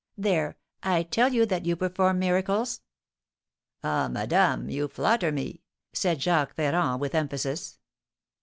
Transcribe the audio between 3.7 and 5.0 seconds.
"Ah, madame, you